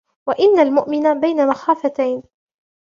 وَإِنَّ 0.27 0.59
الْمُؤْمِنَ 0.59 1.19
بَيْنَ 1.19 1.47
مَخَافَتَيْنِ 1.47 2.23